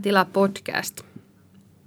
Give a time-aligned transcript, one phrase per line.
[0.00, 1.00] Mielentila podcast.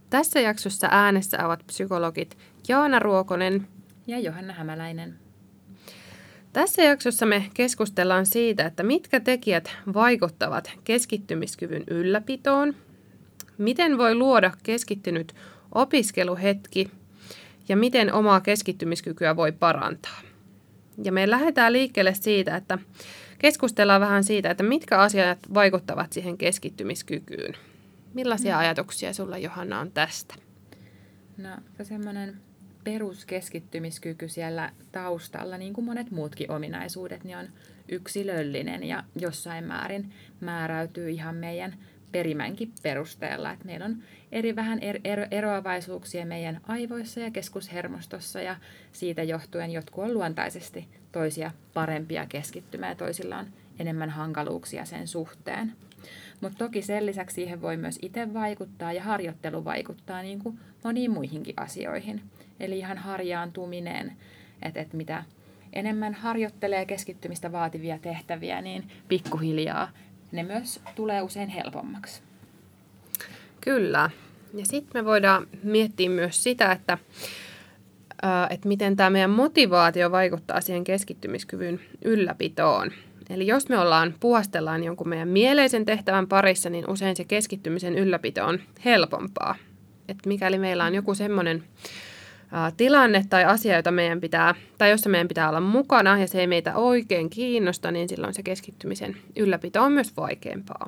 [0.10, 2.38] Tässä jaksossa äänessä ovat psykologit
[2.68, 3.68] Jaana Ruokonen
[4.08, 5.16] ja Johanna Hämäläinen.
[6.54, 12.76] Tässä jaksossa me keskustellaan siitä, että mitkä tekijät vaikuttavat keskittymiskyvyn ylläpitoon,
[13.58, 15.36] miten voi luoda keskittynyt
[15.72, 16.92] opiskeluhetki
[17.70, 20.22] ja miten omaa keskittymiskykyä voi parantaa.
[21.04, 22.78] Ja me lähdetään liikkeelle siitä, että
[23.40, 27.56] keskustellaan vähän siitä, että mitkä asiat vaikuttavat siihen keskittymiskykyyn.
[28.14, 28.60] Millaisia mm.
[28.60, 30.36] ajatuksia sulla Johanna on tästä?
[31.38, 31.50] No
[31.84, 32.38] semmoinen
[32.84, 37.48] peruskeskittymiskyky siellä taustalla, niin kuin monet muutkin ominaisuudet, niin on
[37.90, 41.76] yksilöllinen ja jossain määrin määräytyy ihan meidän
[42.12, 43.52] perimänkin perusteella.
[43.52, 43.98] Että meillä on
[44.32, 48.56] eri vähän er, er, eroavaisuuksia meidän aivoissa ja keskushermostossa ja
[48.92, 53.48] siitä johtuen jotkut on luontaisesti toisia parempia keskittymään ja toisilla on
[53.80, 55.74] enemmän hankaluuksia sen suhteen.
[56.42, 61.12] Mutta toki sen lisäksi siihen voi myös itse vaikuttaa ja harjoittelu vaikuttaa niin kuin moniin
[61.12, 62.22] muihinkin asioihin.
[62.60, 64.14] Eli ihan harjaantuminen,
[64.62, 65.24] että et mitä
[65.74, 69.90] enemmän harjoittelee keskittymistä vaativia tehtäviä, niin pikkuhiljaa
[70.32, 72.22] ne myös tulee usein helpommaksi.
[73.62, 74.10] Kyllä.
[74.54, 76.98] Ja sitten me voidaan miettiä myös sitä, että,
[78.50, 82.92] että miten tämä meidän motivaatio vaikuttaa siihen keskittymiskyvyn ylläpitoon.
[83.34, 88.46] Eli jos me ollaan puhastellaan jonkun meidän mieleisen tehtävän parissa, niin usein se keskittymisen ylläpito
[88.46, 89.56] on helpompaa.
[90.08, 91.64] Et mikäli meillä on joku semmoinen
[92.78, 96.48] tilanne tai asia, jota meidän pitää, tai jossa meidän pitää olla mukana ja se ei
[96.48, 100.88] meitä oikein kiinnosta, niin silloin se keskittymisen ylläpito on myös vaikeampaa.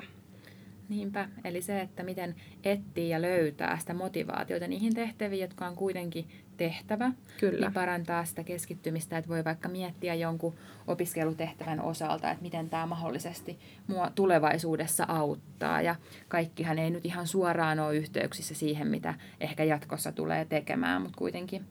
[0.88, 6.28] Niinpä, eli se, että miten etsii ja löytää sitä motivaatiota niihin tehtäviin, jotka on kuitenkin
[6.56, 7.66] tehtävä, Kyllä.
[7.66, 10.54] niin parantaa sitä keskittymistä, että voi vaikka miettiä jonkun
[10.86, 15.82] opiskelutehtävän osalta, että miten tämä mahdollisesti mua tulevaisuudessa auttaa.
[15.82, 15.96] Ja
[16.28, 21.64] kaikkihan ei nyt ihan suoraan ole yhteyksissä siihen, mitä ehkä jatkossa tulee tekemään, mutta kuitenkin,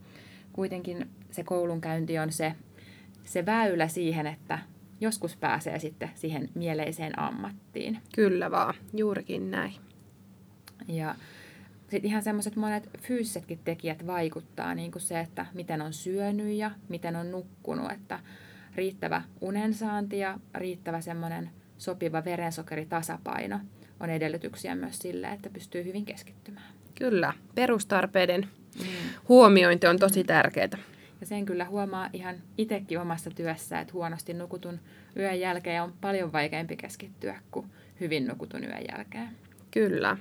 [0.53, 2.55] kuitenkin se koulunkäynti on se,
[3.23, 4.59] se väylä siihen, että
[5.01, 7.99] joskus pääsee sitten siihen mieleiseen ammattiin.
[8.15, 9.73] Kyllä vaan, juurikin näin.
[10.87, 11.15] Ja
[11.95, 16.71] sitten ihan semmoiset monet fyysisetkin tekijät vaikuttaa, niin kuin se, että miten on syönyt ja
[16.89, 18.19] miten on nukkunut, että
[18.75, 23.59] riittävä unensaanti ja riittävä semmoinen sopiva verensokeritasapaino
[23.99, 26.73] on edellytyksiä myös sille, että pystyy hyvin keskittymään.
[26.95, 28.47] Kyllä, perustarpeiden
[28.79, 28.85] mm.
[29.29, 30.27] huomiointi on tosi mm.
[30.27, 30.77] tärkeää.
[31.21, 34.79] Ja sen kyllä huomaa ihan itsekin omassa työssä, että huonosti nukutun
[35.17, 37.67] yön jälkeen on paljon vaikeampi keskittyä kuin
[37.99, 39.29] hyvin nukutun yön jälkeen.
[39.71, 40.17] Kyllä.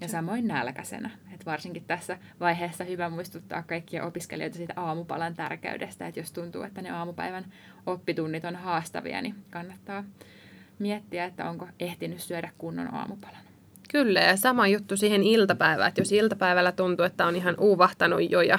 [0.00, 1.10] Ja samoin nälkäisenä.
[1.34, 6.82] Et varsinkin tässä vaiheessa hyvä muistuttaa kaikkia opiskelijoita siitä aamupalan tärkeydestä, että jos tuntuu, että
[6.82, 7.44] ne aamupäivän
[7.86, 10.04] oppitunnit on haastavia, niin kannattaa
[10.78, 13.44] miettiä, että onko ehtinyt syödä kunnon aamupalan.
[13.90, 18.40] Kyllä, ja sama juttu siihen iltapäivään, että jos iltapäivällä tuntuu, että on ihan uuvahtanut jo
[18.40, 18.58] ja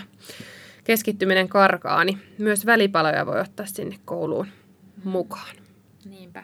[0.83, 4.47] keskittyminen karkaa, niin myös välipaloja voi ottaa sinne kouluun
[5.03, 5.55] mukaan.
[6.05, 6.43] Niinpä.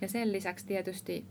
[0.00, 1.24] Ja sen lisäksi tietysti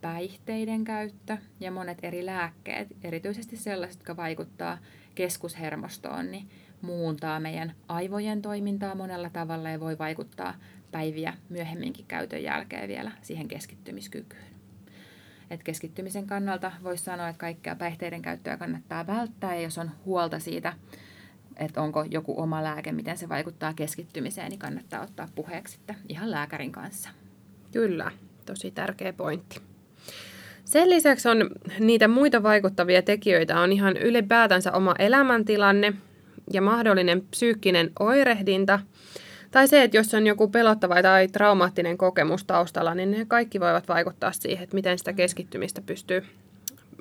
[0.00, 4.78] päihteiden käyttö ja monet eri lääkkeet, erityisesti sellaiset, jotka vaikuttaa
[5.14, 6.48] keskushermostoon, niin
[6.82, 10.54] muuntaa meidän aivojen toimintaa monella tavalla ja voi vaikuttaa
[10.92, 14.50] päiviä myöhemminkin käytön jälkeen vielä siihen keskittymiskykyyn.
[15.50, 20.38] Et keskittymisen kannalta voisi sanoa, että kaikkea päihteiden käyttöä kannattaa välttää ja jos on huolta
[20.38, 20.72] siitä,
[21.56, 25.78] että onko joku oma lääke, miten se vaikuttaa keskittymiseen, niin kannattaa ottaa puheeksi
[26.08, 27.10] ihan lääkärin kanssa.
[27.72, 28.10] Kyllä,
[28.46, 29.69] tosi tärkeä pointti.
[30.70, 35.92] Sen lisäksi on niitä muita vaikuttavia tekijöitä, on ihan ylipäätänsä oma elämäntilanne
[36.52, 38.80] ja mahdollinen psyykkinen oirehdinta.
[39.50, 43.88] Tai se, että jos on joku pelottava tai traumaattinen kokemus taustalla, niin ne kaikki voivat
[43.88, 46.24] vaikuttaa siihen, että miten sitä keskittymistä pystyy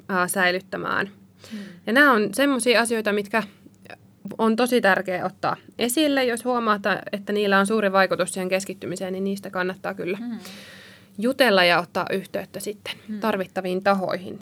[0.09, 1.09] ää, säilyttämään.
[1.51, 1.59] Hmm.
[1.87, 3.43] Ja nämä on sellaisia asioita, mitkä
[4.37, 6.25] on tosi tärkeää ottaa esille.
[6.25, 6.79] Jos huomaa,
[7.11, 10.39] että niillä on suuri vaikutus siihen keskittymiseen, niin niistä kannattaa kyllä hmm
[11.19, 13.19] jutella ja ottaa yhteyttä sitten hmm.
[13.19, 14.39] tarvittaviin tahoihin.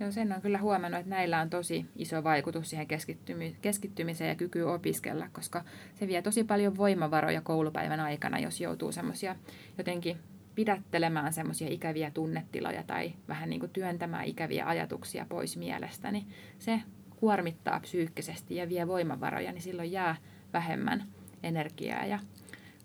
[0.00, 4.34] Joo, sen on kyllä huomannut, että näillä on tosi iso vaikutus siihen keskittymi- keskittymiseen ja
[4.34, 5.64] kykyyn opiskella, koska
[5.94, 9.36] se vie tosi paljon voimavaroja koulupäivän aikana, jos joutuu semmoisia
[9.78, 10.16] jotenkin
[10.54, 16.26] pidättelemään semmoisia ikäviä tunnetiloja tai vähän niin kuin työntämään ikäviä ajatuksia pois mielestä, niin
[16.58, 16.80] se
[17.16, 20.16] kuormittaa psyykkisesti ja vie voimavaroja, niin silloin jää
[20.52, 21.04] vähemmän
[21.42, 22.18] energiaa ja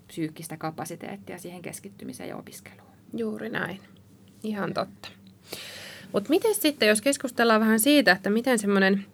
[0.07, 2.84] psyykkistä kapasiteettia siihen keskittymiseen ja opiskeluun.
[3.15, 3.79] Juuri näin.
[4.43, 5.09] Ihan totta.
[6.13, 9.05] Mutta miten sitten, jos keskustellaan vähän siitä, että miten semmoinen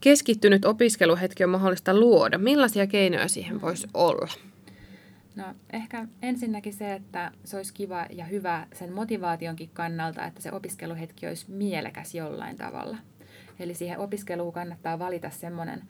[0.00, 4.32] keskittynyt opiskeluhetki on mahdollista luoda, millaisia keinoja siihen voisi olla?
[5.36, 10.52] No ehkä ensinnäkin se, että se olisi kiva ja hyvä sen motivaationkin kannalta, että se
[10.52, 12.96] opiskeluhetki olisi mielekäs jollain tavalla.
[13.60, 15.82] Eli siihen opiskeluun kannattaa valita semmoinen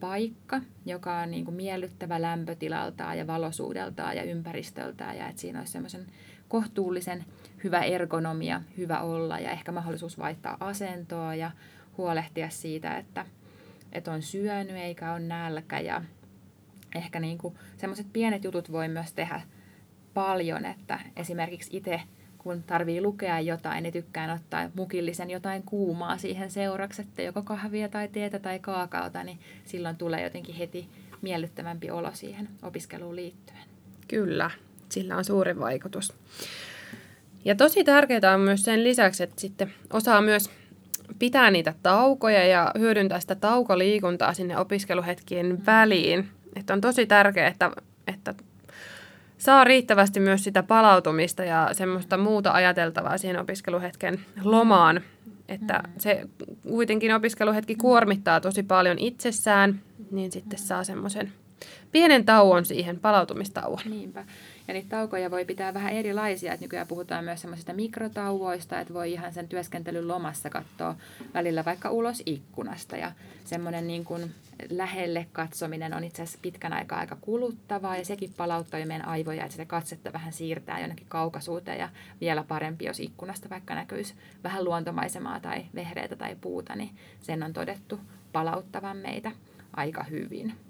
[0.00, 5.72] paikka, joka on niin kuin miellyttävä lämpötilaltaan ja valosuudeltaan ja ympäristöltään ja että siinä olisi
[5.72, 6.06] semmoisen
[6.48, 7.24] kohtuullisen
[7.64, 11.50] hyvä ergonomia, hyvä olla ja ehkä mahdollisuus vaihtaa asentoa ja
[11.96, 13.26] huolehtia siitä, että,
[13.92, 16.02] että on syönyt eikä ole nälkä ja
[16.94, 19.42] ehkä niin kuin semmoiset pienet jutut voi myös tehdä
[20.14, 22.00] paljon, että esimerkiksi itse
[22.38, 27.88] kun tarvii lukea jotain, niin tykkään ottaa mukillisen jotain kuumaa siihen seuraksi, että joko kahvia
[27.88, 30.88] tai tietä tai kaakaota, niin silloin tulee jotenkin heti
[31.22, 33.62] miellyttävämpi olo siihen opiskeluun liittyen.
[34.08, 34.50] Kyllä,
[34.92, 36.12] sillä on suuri vaikutus.
[37.44, 40.50] Ja tosi tärkeää on myös sen lisäksi, että sitten osaa myös
[41.18, 45.58] pitää niitä taukoja ja hyödyntää sitä taukoliikuntaa sinne opiskeluhetkien mm.
[45.66, 46.28] väliin.
[46.56, 47.70] Että on tosi tärkeää, että,
[48.06, 48.34] että
[49.38, 55.00] saa riittävästi myös sitä palautumista ja semmoista muuta ajateltavaa siihen opiskeluhetken lomaan.
[55.48, 55.92] Että mm.
[55.98, 56.22] se
[56.62, 59.80] kuitenkin opiskeluhetki kuormittaa tosi paljon itsessään,
[60.10, 61.32] niin sitten saa semmoisen
[61.92, 63.80] pienen tauon siihen, palautumistauon.
[63.90, 64.24] Niinpä.
[64.68, 66.52] Ja niitä taukoja voi pitää vähän erilaisia.
[66.52, 70.96] Että nykyään puhutaan myös semmoisista mikrotauvoista, että voi ihan sen työskentelyn lomassa katsoa
[71.34, 72.96] välillä vaikka ulos ikkunasta.
[72.96, 73.12] Ja
[73.44, 74.34] semmoinen niin kuin
[74.70, 79.44] lähelle katsominen on itse asiassa pitkän aikaa aika kuluttavaa ja sekin palauttaa jo meidän aivoja,
[79.44, 81.88] että sitä katsetta vähän siirtää jonnekin kaukaisuuteen ja
[82.20, 84.14] vielä parempi, jos ikkunasta vaikka näkyisi
[84.44, 86.90] vähän luontomaisemaa tai vehreitä tai puuta, niin
[87.20, 88.00] sen on todettu
[88.32, 89.32] palauttavan meitä
[89.76, 90.65] aika hyvin.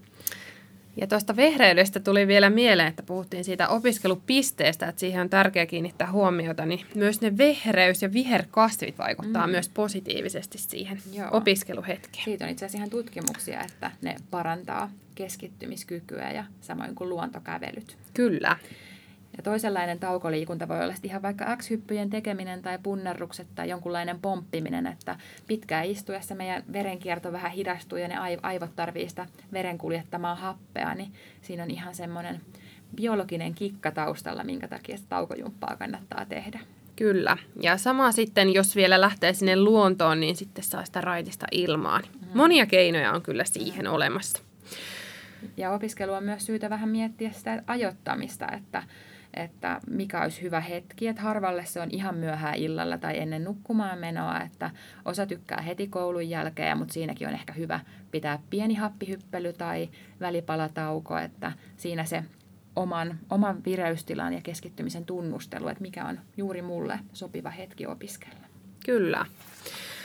[0.97, 6.13] Ja tuosta vehreydestä tuli vielä mieleen, että puhuttiin siitä opiskelupisteestä, että siihen on tärkeää kiinnittää
[6.13, 9.51] huomiota, niin myös ne vehreys- ja viherkasvit vaikuttaa mm.
[9.51, 11.29] myös positiivisesti siihen Joo.
[11.31, 12.25] opiskeluhetkeen.
[12.25, 17.97] Siitä on itse asiassa ihan tutkimuksia, että ne parantaa keskittymiskykyä ja samoin kuin luontokävelyt.
[18.15, 18.57] Kyllä.
[19.37, 25.17] Ja toisenlainen taukoliikunta voi olla ihan vaikka X-hyppyjen tekeminen tai punnerrukset tai jonkunlainen pomppiminen, että
[25.47, 31.13] pitkään istuessa meidän verenkierto vähän hidastuu ja ne aivot tarvii sitä veren kuljettamaa happea, niin
[31.43, 32.41] siinä on ihan semmoinen
[32.97, 36.61] biologinen kikka taustalla, minkä takia sitä taukojumppaa kannattaa tehdä.
[36.97, 37.37] Kyllä.
[37.63, 42.03] Ja sama sitten, jos vielä lähtee sinne luontoon, niin sitten saa sitä raitista ilmaan.
[42.03, 42.29] Mm.
[42.35, 44.43] Monia keinoja on kyllä siihen olemassa.
[45.57, 48.83] Ja opiskelu on myös syytä vähän miettiä sitä ajoittamista, että
[49.37, 53.99] että mikä olisi hyvä hetki, että harvalle se on ihan myöhään illalla tai ennen nukkumaan
[53.99, 54.71] menoa, että
[55.05, 57.81] osa tykkää heti koulun jälkeen, mutta siinäkin on ehkä hyvä
[58.11, 59.89] pitää pieni happihyppely tai
[60.21, 62.25] välipalatauko, että siinä se
[62.77, 68.47] oman, oman vireystilan ja keskittymisen tunnustelu, että mikä on juuri mulle sopiva hetki opiskella.
[68.87, 69.27] Kyllä.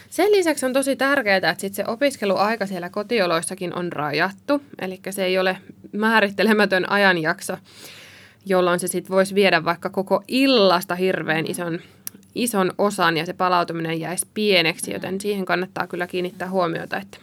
[0.10, 5.26] Sen lisäksi on tosi tärkeää, että sit se opiskeluaika siellä kotioloissakin on rajattu, eli se
[5.26, 5.58] ei ole
[5.92, 7.58] määrittelemätön ajanjakso,
[8.46, 11.80] jolloin se sitten voisi viedä vaikka koko illasta hirveän ison,
[12.36, 17.18] ison osan ja se palautuminen jäisi pieneksi, joten siihen kannattaa kyllä kiinnittää huomiota, että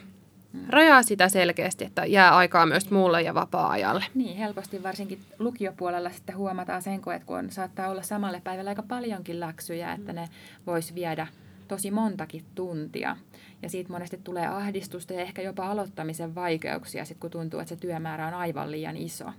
[0.69, 4.05] rajaa sitä selkeästi, että jää aikaa myös muulle ja vapaa-ajalle.
[4.15, 9.41] Niin, helposti varsinkin lukiopuolella sitten huomataan sen, että kun saattaa olla samalle päivälle aika paljonkin
[9.41, 10.29] läksyjä, että ne
[10.67, 11.27] voisi viedä
[11.69, 13.17] tosi montakin tuntia.
[13.63, 17.81] Ja siitä monesti tulee ahdistusta ja ehkä jopa aloittamisen vaikeuksia, sit kun tuntuu, että se
[17.81, 19.32] työmäärä on aivan liian iso.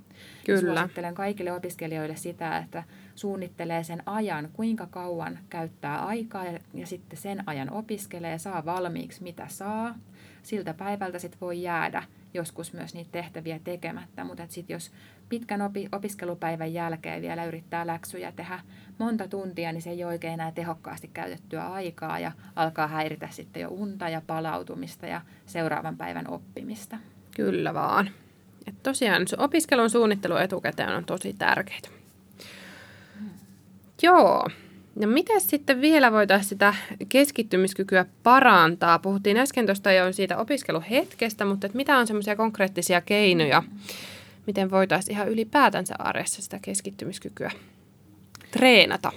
[0.45, 0.79] Kyllä.
[0.79, 2.83] Suosittelen kaikille opiskelijoille sitä, että
[3.15, 9.23] suunnittelee sen ajan, kuinka kauan käyttää aikaa ja, ja sitten sen ajan opiskelee, saa valmiiksi
[9.23, 9.95] mitä saa.
[10.43, 14.91] Siltä päivältä sitten voi jäädä joskus myös niitä tehtäviä tekemättä, mutta sitten jos
[15.29, 18.59] pitkän opi- opiskelupäivän jälkeen vielä yrittää läksyjä tehdä
[18.97, 23.61] monta tuntia, niin se ei ole oikein enää tehokkaasti käytettyä aikaa ja alkaa häiritä sitten
[23.61, 26.97] jo unta ja palautumista ja seuraavan päivän oppimista.
[27.35, 28.09] Kyllä vaan.
[28.67, 31.79] Et tosiaan opiskelun suunnittelu etukäteen on tosi tärkeää.
[33.19, 33.29] Hmm.
[34.03, 34.47] Joo.
[34.95, 36.73] No miten sitten vielä voitaisiin sitä
[37.09, 38.99] keskittymiskykyä parantaa?
[38.99, 43.63] Puhuttiin äsken tuosta jo siitä opiskeluhetkestä, mutta että mitä on semmoisia konkreettisia keinoja,
[44.47, 47.51] miten voitaisiin ihan ylipäätänsä arjessa sitä keskittymiskykyä
[48.51, 49.11] treenata?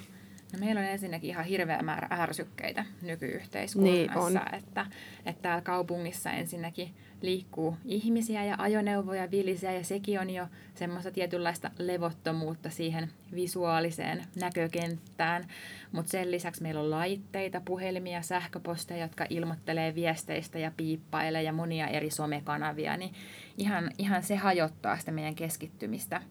[0.52, 4.40] No meillä on ensinnäkin ihan hirveä määrä ärsykkeitä nykyyhteiskunnassa, niin on.
[4.52, 4.86] Että,
[5.26, 11.70] että täällä kaupungissa ensinnäkin liikkuu ihmisiä ja ajoneuvoja vilisiä ja sekin on jo semmoista tietynlaista
[11.78, 15.44] levottomuutta siihen visuaaliseen näkökenttään.
[15.92, 21.88] Mutta sen lisäksi meillä on laitteita, puhelimia, sähköposteja, jotka ilmoittelee viesteistä ja piippailee ja monia
[21.88, 23.14] eri somekanavia, niin
[23.58, 26.22] ihan, ihan se hajottaa sitä meidän keskittymistä.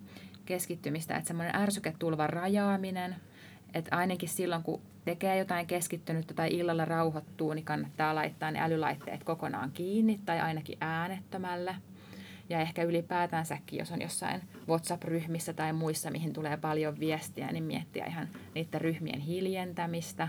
[0.45, 1.15] keskittymistä.
[1.15, 3.15] Että semmoinen ärsyketulvan rajaaminen,
[3.73, 9.23] että ainakin silloin, kun tekee jotain keskittynyttä tai illalla rauhoittuu, niin kannattaa laittaa ne älylaitteet
[9.23, 11.75] kokonaan kiinni tai ainakin äänettömälle.
[12.49, 18.05] ja ehkä ylipäätänsäkin, jos on jossain WhatsApp-ryhmissä tai muissa, mihin tulee paljon viestiä, niin miettiä
[18.05, 20.27] ihan niiden ryhmien hiljentämistä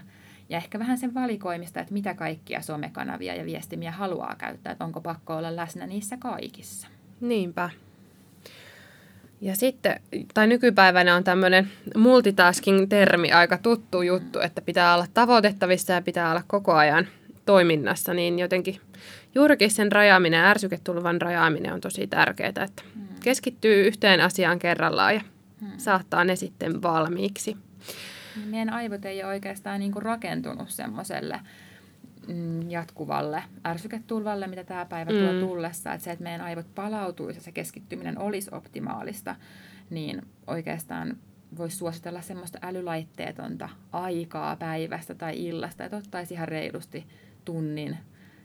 [0.48, 5.00] ja ehkä vähän sen valikoimista, että mitä kaikkia somekanavia ja viestimiä haluaa käyttää, että onko
[5.00, 6.88] pakko olla läsnä niissä kaikissa.
[7.20, 7.70] Niinpä.
[9.42, 10.00] Ja sitten,
[10.34, 16.42] tai nykypäivänä on tämmöinen multitasking-termi aika tuttu juttu, että pitää olla tavoitettavissa ja pitää olla
[16.46, 17.06] koko ajan
[17.46, 18.80] toiminnassa, niin jotenkin
[19.34, 23.08] juurikin sen rajaaminen, ärsyketulvan rajaaminen on tosi tärkeää, että hmm.
[23.22, 25.20] keskittyy yhteen asiaan kerrallaan ja
[25.60, 25.70] hmm.
[25.76, 27.56] saattaa ne sitten valmiiksi.
[28.36, 31.40] Niin meidän aivot ei ole oikeastaan niin kuin rakentunut semmoiselle
[32.28, 35.18] mm, jatkuvalle ärsyketulvalle, mitä tämä päivä mm.
[35.18, 35.92] tuo tullessa.
[35.92, 39.36] Että se, että meidän aivot palautuisi ja se keskittyminen olisi optimaalista,
[39.90, 41.16] niin oikeastaan
[41.56, 47.06] voisi suositella semmoista älylaitteetonta aikaa päivästä tai illasta, että ottaisi ihan reilusti
[47.44, 47.98] tunnin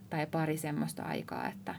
[0.10, 1.76] tai pari semmoista aikaa, että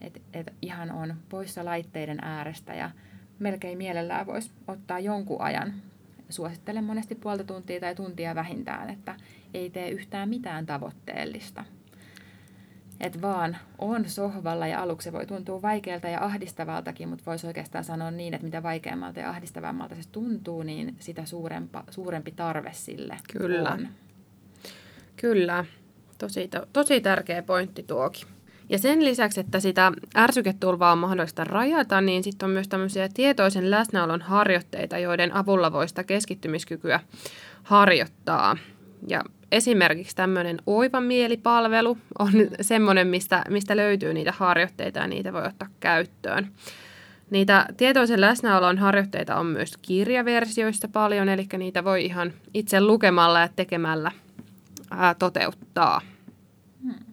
[0.00, 2.90] et, et ihan on poissa laitteiden äärestä ja
[3.38, 5.74] melkein mielellään voisi ottaa jonkun ajan.
[6.32, 9.16] Suosittelen monesti puolta tuntia tai tuntia vähintään, että
[9.54, 11.64] ei tee yhtään mitään tavoitteellista.
[13.00, 17.84] Et vaan on sohvalla ja aluksi se voi tuntua vaikealta ja ahdistavaltakin, mutta voisi oikeastaan
[17.84, 23.16] sanoa niin, että mitä vaikeammalta ja ahdistavammalta se tuntuu, niin sitä suurempa, suurempi tarve sille
[23.32, 23.70] Kyllä.
[23.70, 23.88] on.
[25.16, 25.64] Kyllä.
[26.18, 28.26] Tosi, tosi tärkeä pointti tuokin.
[28.70, 33.70] Ja sen lisäksi, että sitä ärsyketulvaa on mahdollista rajata, niin sitten on myös tämmöisiä tietoisen
[33.70, 37.00] läsnäolon harjoitteita, joiden avulla voi sitä keskittymiskykyä
[37.62, 38.56] harjoittaa.
[39.08, 39.22] Ja
[39.52, 45.68] esimerkiksi tämmöinen oiva mielipalvelu on semmoinen, mistä, mistä löytyy niitä harjoitteita ja niitä voi ottaa
[45.80, 46.48] käyttöön.
[47.30, 53.48] Niitä tietoisen läsnäolon harjoitteita on myös kirjaversioista paljon, eli niitä voi ihan itse lukemalla ja
[53.56, 54.10] tekemällä
[54.90, 56.00] ää, toteuttaa.
[56.82, 57.09] Hmm.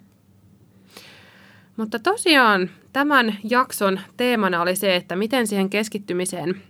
[1.77, 6.61] Mutta tosiaan tämän jakson teemana oli se, että miten siihen keskittymiseen,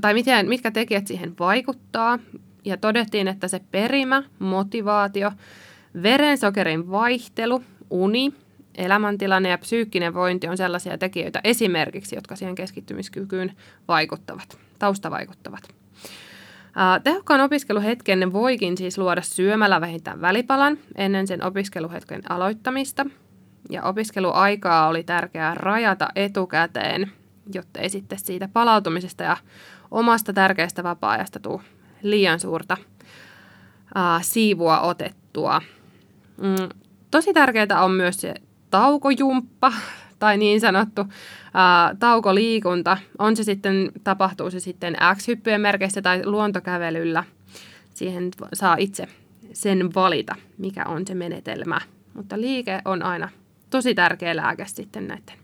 [0.00, 2.18] tai miten, mitkä tekijät siihen vaikuttaa.
[2.64, 5.32] Ja todettiin, että se perimä, motivaatio,
[6.02, 8.32] verensokerin vaihtelu, uni,
[8.74, 13.52] elämäntilanne ja psyykkinen vointi on sellaisia tekijöitä esimerkiksi, jotka siihen keskittymiskykyyn
[13.88, 15.62] vaikuttavat, taustavaikuttavat.
[17.04, 23.06] Tehokkaan opiskeluhetken voikin siis luoda syömällä vähintään välipalan ennen sen opiskeluhetken aloittamista.
[23.72, 27.12] Ja opiskeluaikaa oli tärkeää rajata etukäteen,
[27.54, 29.36] jotta ei sitten siitä palautumisesta ja
[29.90, 31.60] omasta tärkeästä vapaa-ajasta tule
[32.02, 32.76] liian suurta
[33.94, 35.62] ää, siivua otettua.
[36.42, 36.68] Mm,
[37.10, 38.34] tosi tärkeää on myös se
[38.70, 39.72] taukojumppa,
[40.18, 41.04] tai niin sanottu
[41.54, 47.24] ää, taukoliikunta, on se sitten, tapahtuu se sitten X-hyppyjen merkeissä tai luontokävelyllä.
[47.94, 49.08] Siihen saa itse
[49.52, 51.80] sen valita, mikä on se menetelmä.
[52.14, 53.28] Mutta liike on aina
[53.72, 55.36] tosi tärkeä lääke sitten näiden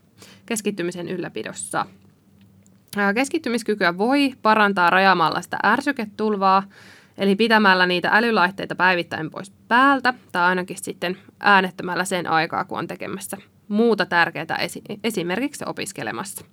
[0.47, 1.87] keskittymisen ylläpidossa.
[3.15, 6.63] Keskittymiskykyä voi parantaa rajaamalla sitä ärsyketulvaa,
[7.19, 12.87] eli pitämällä niitä älylaitteita päivittäin pois päältä, tai ainakin sitten äänettämällä sen aikaa, kun on
[12.87, 13.37] tekemässä
[13.69, 16.45] muuta tärkeää esi- esimerkiksi opiskelemassa.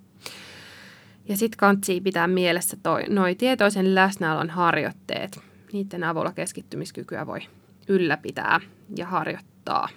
[1.28, 5.40] Ja sitten kantsii pitää mielessä toi, noi tietoisen läsnäolon harjoitteet.
[5.72, 7.40] Niiden avulla keskittymiskykyä voi
[7.88, 8.60] ylläpitää
[8.96, 9.88] ja harjoittaa.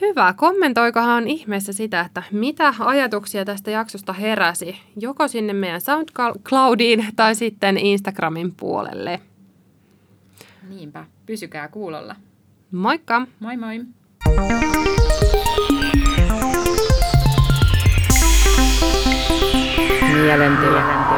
[0.00, 0.34] Hyvä.
[0.36, 7.76] Kommentoikohan ihmeessä sitä, että mitä ajatuksia tästä jaksosta heräsi, joko sinne meidän SoundCloudiin tai sitten
[7.76, 9.20] Instagramin puolelle.
[10.68, 11.04] Niinpä.
[11.26, 12.16] Pysykää kuulolla.
[12.72, 13.26] Moikka!
[13.40, 13.80] Moi moi!
[20.12, 21.17] Mielentila.